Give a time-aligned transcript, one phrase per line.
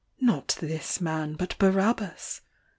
[0.33, 2.41] Not this Man but Barabbas!